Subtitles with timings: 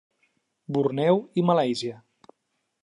[0.77, 2.03] Borneo i Malàisia.